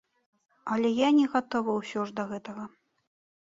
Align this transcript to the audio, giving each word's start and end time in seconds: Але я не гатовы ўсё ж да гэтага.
Але 0.75 0.89
я 1.07 1.11
не 1.19 1.27
гатовы 1.35 1.77
ўсё 1.77 1.99
ж 2.11 2.19
да 2.21 2.29
гэтага. 2.35 2.69